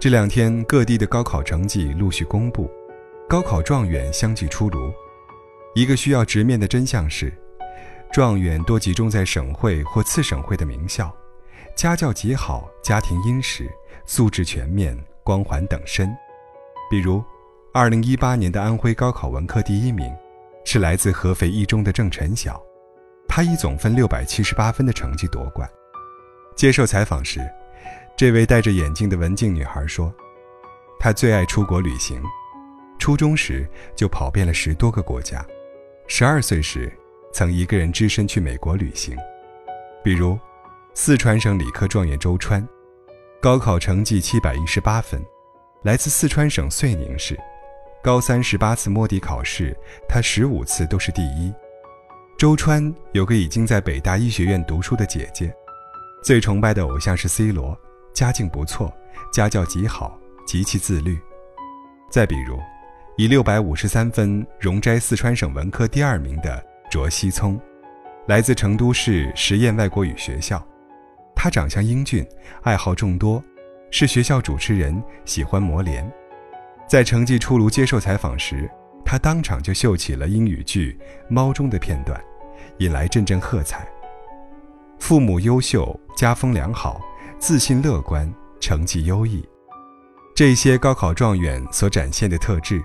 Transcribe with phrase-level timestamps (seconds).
[0.00, 2.70] 这两天各地的高考成绩陆续公布，
[3.28, 4.90] 高考状元相继出炉。
[5.74, 7.30] 一个需要直面的真相是，
[8.10, 11.14] 状元多集中在省会或次省会的名校，
[11.76, 13.70] 家教极好，家庭殷实，
[14.06, 16.08] 素质全面，光环等身。
[16.90, 17.22] 比如，
[17.74, 20.10] 二零一八年的安徽高考文科第一名，
[20.64, 22.58] 是来自合肥一中的郑晨晓，
[23.28, 25.68] 他以总分六百七十八分的成绩夺冠。
[26.56, 27.38] 接受采访时。
[28.20, 30.14] 这位戴着眼镜的文静女孩说
[31.00, 32.22] ：“她最爱出国旅行，
[32.98, 33.66] 初中时
[33.96, 35.42] 就跑遍了十多个国家，
[36.06, 36.92] 十二岁时
[37.32, 39.16] 曾一个人只身去美国旅行。
[40.04, 40.38] 比如，
[40.92, 42.62] 四川省理科状元周川，
[43.40, 45.18] 高考成绩七百一十八分，
[45.82, 47.40] 来自四川省遂宁市，
[48.02, 49.74] 高三十八次摸底考试，
[50.06, 51.50] 他十五次都是第一。
[52.36, 55.50] 周川有个已经在北大医学院读书的姐姐，
[56.22, 57.74] 最崇拜的偶像是 C 罗。”
[58.12, 58.92] 家境不错，
[59.32, 61.18] 家教极好，极其自律。
[62.10, 62.58] 再比如，
[63.16, 67.60] 以六百五十三分荣摘四川省文科第二名的卓西聪，
[68.26, 70.64] 来自成都市实验外国语学校。
[71.34, 72.26] 他长相英俊，
[72.62, 73.42] 爱好众多，
[73.90, 76.10] 是学校主持人，喜欢磨联。
[76.86, 78.68] 在成绩出炉接受采访时，
[79.04, 82.20] 他当场就秀起了英语剧《猫》中的片段，
[82.78, 83.88] 引来阵阵喝彩。
[84.98, 87.00] 父母优秀，家风良好。
[87.40, 89.42] 自信乐观，成绩优异，
[90.36, 92.84] 这些高考状元所展现的特质，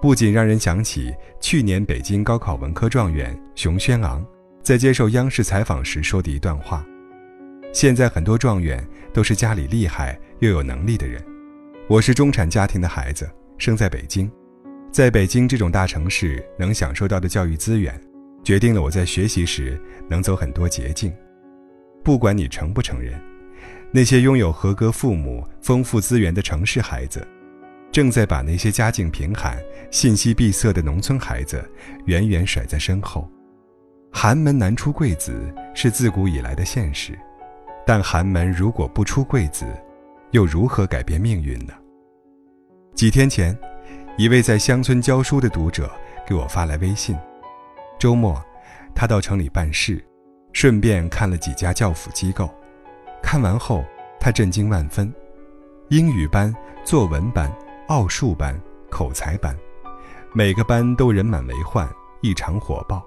[0.00, 4.24] 不仅让人想起去年北京高考文科状元熊轩昂
[4.62, 6.86] 在接受央视采访时说的一段话
[7.74, 11.20] ：“现在很多状元都是家里厉害又有能力的人，
[11.88, 14.30] 我是中产家庭的孩子，生在北京，
[14.92, 18.00] 在北京这种大城市能享受到的教育资源，
[18.44, 19.76] 决定了我在学习时
[20.08, 21.12] 能走很多捷径，
[22.04, 23.20] 不管你承不承认。”
[23.94, 27.28] 那些拥有合格父母、丰富资源的城市孩子，
[27.92, 31.62] 正在把那些家境贫寒、信息闭塞的农村孩子
[32.06, 33.28] 远远甩在身后。
[34.10, 37.18] 寒门难出贵子是自古以来的现实，
[37.86, 39.66] 但寒门如果不出贵子，
[40.30, 41.74] 又如何改变命运呢？
[42.94, 43.54] 几天前，
[44.16, 45.90] 一位在乡村教书的读者
[46.26, 47.14] 给我发来微信：
[47.98, 48.42] 周末，
[48.94, 50.02] 他到城里办事，
[50.54, 52.48] 顺便看了几家教辅机构。
[53.22, 53.84] 看完后，
[54.20, 55.12] 他震惊万分。
[55.88, 57.50] 英语班、作文班、
[57.88, 58.58] 奥数班、
[58.90, 59.56] 口才班，
[60.32, 61.88] 每个班都人满为患，
[62.22, 63.02] 异常火爆。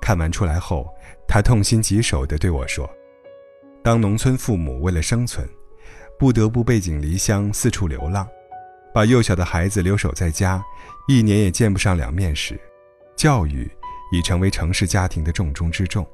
[0.00, 0.88] 看完出来后，
[1.26, 2.88] 他痛心疾首地对我说
[3.82, 5.48] ：“当农村父母为了生存，
[6.18, 8.28] 不得不背井离乡四处流浪，
[8.92, 10.62] 把幼小的孩子留守在家，
[11.08, 12.60] 一年也见不上两面时，
[13.16, 13.70] 教育
[14.12, 16.06] 已成为城市家庭的重中之重。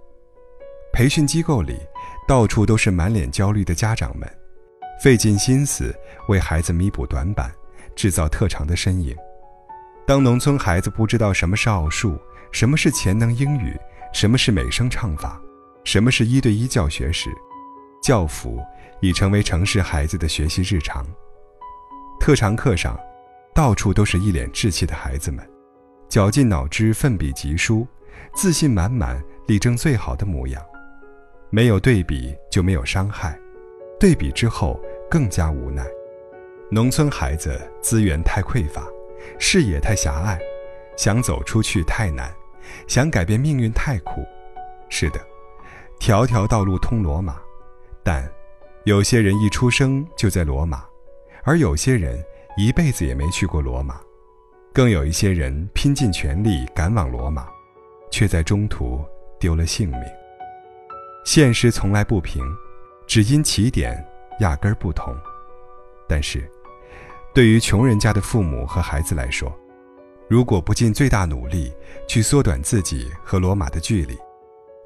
[0.93, 1.78] 培训机构里。”
[2.28, 4.28] 到处都是满脸焦虑的家长们，
[5.03, 5.93] 费尽心思
[6.28, 7.51] 为孩子弥补短板，
[7.97, 9.17] 制造特长的身影。
[10.06, 12.17] 当农村孩子不知道什么是奥数，
[12.53, 13.77] 什么是潜能英语，
[14.12, 15.41] 什么是美声唱法，
[15.83, 17.31] 什么是一对一教学时，
[18.01, 18.61] 教辅
[19.01, 21.05] 已成为城市孩子的学习日常。
[22.21, 22.97] 特长课上，
[23.53, 25.45] 到处都是一脸稚气的孩子们，
[26.09, 27.84] 绞尽脑汁奋笔疾书，
[28.34, 30.65] 自信满满，力争最好的模样。
[31.53, 33.37] 没有对比就没有伤害，
[33.99, 34.81] 对比之后
[35.11, 35.84] 更加无奈。
[36.71, 38.87] 农村孩子资源太匮乏，
[39.38, 40.39] 视野太狭隘，
[40.97, 42.33] 想走出去太难，
[42.87, 44.25] 想改变命运太苦。
[44.89, 45.21] 是的，
[45.99, 47.41] 条条道路通罗马，
[48.05, 48.31] 但
[48.84, 50.84] 有些人一出生就在罗马，
[51.43, 52.25] 而有些人
[52.56, 54.00] 一辈子也没去过罗马，
[54.72, 57.49] 更有一些人拼尽全力赶往罗马，
[58.09, 59.05] 却在中途
[59.41, 60.00] 丢了性命。
[61.25, 62.43] 现实从来不平，
[63.07, 64.05] 只因起点
[64.41, 65.15] 压根儿不同。
[66.09, 66.51] 但是，
[67.35, 69.53] 对于穷人家的父母和孩子来说，
[70.29, 71.73] 如果不尽最大努力
[72.09, 74.19] 去缩短自己和罗马的距离，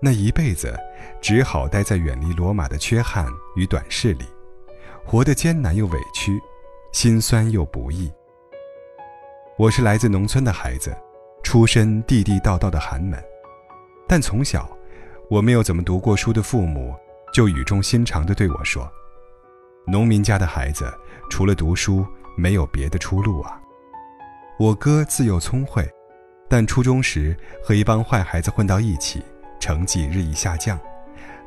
[0.02, 0.76] 那一辈子
[1.22, 4.24] 只好待在远离罗马的缺憾与短视里，
[5.04, 6.38] 活得艰难又委屈，
[6.92, 8.12] 心酸又不易。
[9.56, 10.94] 我是来自农村的孩子，
[11.42, 13.22] 出身地地道道的寒门，
[14.08, 14.68] 但从小。
[15.30, 16.94] 我没有怎么读过书的父母，
[17.32, 18.90] 就语重心长地对我说
[19.88, 20.92] ：“农民家的孩子，
[21.30, 22.06] 除了读书，
[22.36, 23.58] 没有别的出路啊。”
[24.60, 25.88] 我哥自幼聪慧，
[26.48, 29.22] 但初中时和一帮坏孩子混到一起，
[29.58, 30.78] 成绩日益下降，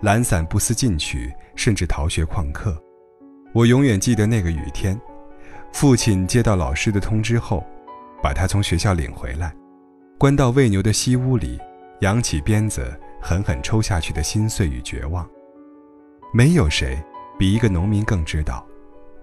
[0.02, 2.76] 懒散不思进取，甚至逃学旷课。
[3.54, 5.00] 我永远记得那个雨天，
[5.72, 7.64] 父亲接到老师的通知后，
[8.22, 9.56] 把他从学校领回来，
[10.18, 11.60] 关到喂牛的西屋里，
[12.02, 13.00] 扬起鞭子。
[13.22, 15.28] 狠狠抽下去的心碎与绝望。
[16.34, 17.02] 没有谁
[17.40, 18.66] 比一个农民更知道，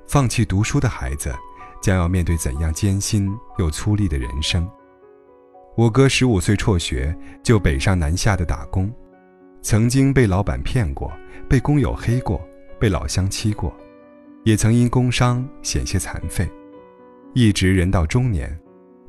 [0.06, 1.34] 放弃读书的孩子，
[1.82, 4.68] 将要面对怎样艰辛又粗粝的人生。
[5.76, 8.92] 我哥十五岁辍学就北上南下的打工，
[9.60, 11.12] 曾经被老板骗过，
[11.48, 12.40] 被工友黑过，
[12.78, 13.74] 被老乡欺过，
[14.44, 16.48] 也曾因工伤险些残废，
[17.34, 18.56] 一直人到中年，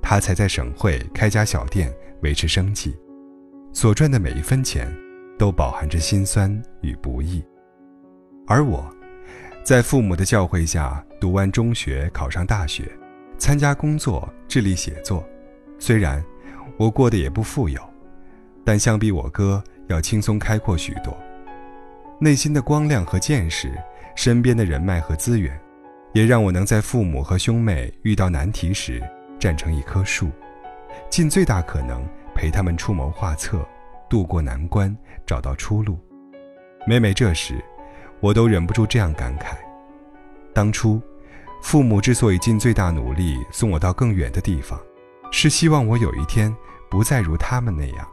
[0.01, 1.93] 他才在省会开家小店
[2.23, 2.97] 维持生计，
[3.75, 4.89] 所赚的每一分钱，
[5.37, 6.49] 都饱含着辛酸
[6.79, 7.43] 与不易。
[8.47, 8.89] 而我，
[9.65, 12.89] 在父母的教诲下读完中学，考上大学，
[13.37, 15.27] 参加工作，致力写作，
[15.77, 16.23] 虽然。
[16.77, 17.79] 我过得也不富有，
[18.65, 21.15] 但相比我哥要轻松开阔许多。
[22.19, 23.71] 内心的光亮和见识，
[24.13, 25.57] 身边的人脉和资源，
[26.11, 29.01] 也让我能在父母和兄妹遇到难题时
[29.39, 30.29] 站成一棵树，
[31.09, 32.05] 尽最大可能
[32.35, 33.65] 陪他们出谋划策，
[34.09, 34.95] 渡过难关，
[35.25, 35.97] 找到出路。
[36.85, 37.63] 每每这时，
[38.19, 39.55] 我都忍不住这样感慨：
[40.53, 41.01] 当初，
[41.63, 44.79] 父母之所以尽最大努力送我到更远的地方。
[45.31, 46.55] 是希望我有一天
[46.89, 48.07] 不再如他们那样，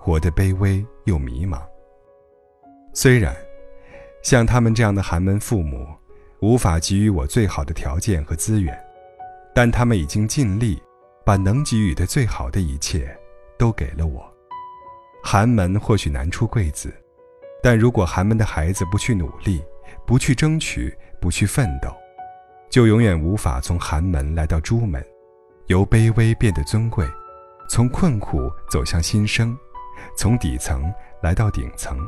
[0.00, 1.60] 活得卑微又迷茫。
[2.94, 3.36] 虽然，
[4.22, 5.86] 像他们这样的寒门父母，
[6.40, 8.76] 无法给予我最好的条件和资源，
[9.54, 10.82] 但他们已经尽力，
[11.24, 13.16] 把能给予的最好的一切，
[13.58, 14.24] 都给了我。
[15.22, 16.94] 寒门或许难出贵子，
[17.62, 19.62] 但如果寒门的孩子不去努力，
[20.06, 21.88] 不去争取，不去奋斗，
[22.70, 25.04] 就永远无法从寒门来到朱门。
[25.66, 27.04] 由卑微变得尊贵，
[27.68, 29.56] 从困苦走向新生，
[30.16, 31.98] 从底层来到顶层。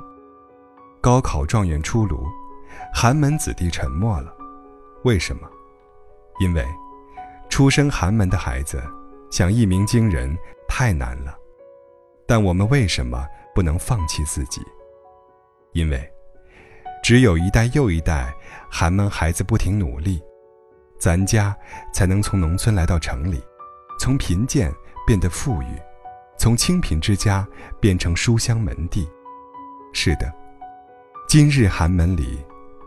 [1.00, 2.24] 高考状元出炉，
[2.92, 4.32] 寒门子弟沉默了。
[5.04, 5.48] 为什么？
[6.40, 6.64] 因为
[7.48, 8.82] 出身寒门的孩子
[9.30, 10.36] 想一鸣惊人
[10.68, 11.37] 太难了。
[12.28, 14.60] 但我们为什么不能放弃自己？
[15.72, 16.06] 因为
[17.02, 18.30] 只有一代又一代
[18.70, 20.22] 寒门孩子不停努力。
[20.98, 21.56] 咱家
[21.94, 23.40] 才能从农村来到城里，
[23.98, 24.70] 从贫贱
[25.06, 25.80] 变得富裕，
[26.36, 27.48] 从清贫之家
[27.80, 29.08] 变成书香门第。
[29.94, 30.30] 是的，
[31.28, 32.44] 今日寒门里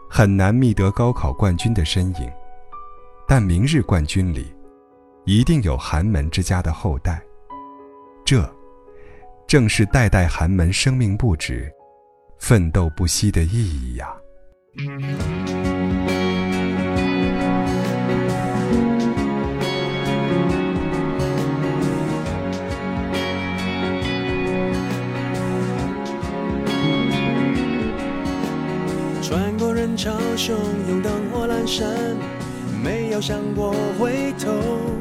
[0.08, 2.32] 很难觅得高考冠军的身影，
[3.28, 4.54] 但明日冠军里
[5.26, 7.24] 一定有寒门之家的后代。
[8.24, 8.48] 这，
[9.51, 11.69] 正是代代寒门生命不止、
[12.39, 14.07] 奋斗不息的意义呀。
[29.21, 30.53] 穿过人潮汹
[30.88, 31.86] 涌，灯火阑珊，
[32.81, 35.00] 没有想过回头。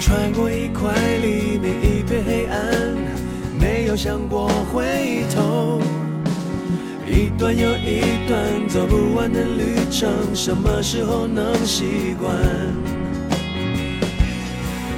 [0.00, 2.58] 穿过一块黎明，一片黑暗，
[3.58, 5.80] 没有想过回头。
[7.06, 12.34] 一段又一段走不完的旅程，什么时候能习惯？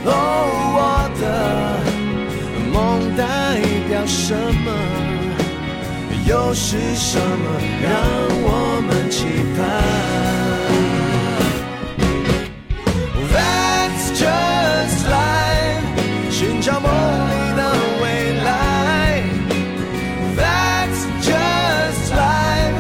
[0.05, 0.13] 哦，
[0.77, 1.25] 我的
[2.73, 5.06] 梦代表什么？
[6.27, 7.93] 又是什么让
[8.43, 9.63] 我们期盼
[13.31, 15.87] ？That's just life
[16.33, 17.63] 寻找梦里的
[18.03, 18.05] 未
[18.43, 19.23] 来。
[20.37, 22.75] That's just life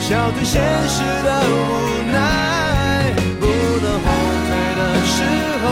[0.00, 1.52] 笑对现实的无
[2.10, 2.16] 奈。
[3.38, 3.44] 不
[3.84, 4.06] 能后
[4.48, 5.16] 退的时
[5.62, 5.66] 候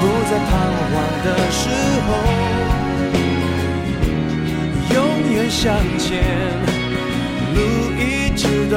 [0.00, 0.50] 不再彷
[0.90, 0.94] 徨
[1.24, 1.62] 的时
[2.08, 2.37] 候。
[5.50, 6.22] 向前，
[7.54, 7.60] 路
[7.98, 8.76] 一直都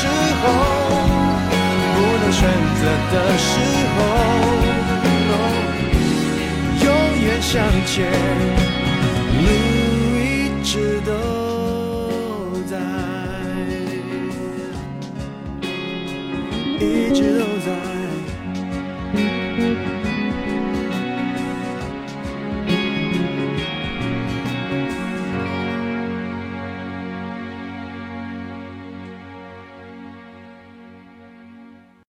[0.00, 0.42] 时候
[1.94, 2.40] 不能选
[2.78, 3.50] 择的时
[3.94, 3.98] 候
[6.84, 6.86] 永
[7.24, 7.50] 远向
[7.84, 8.77] 前。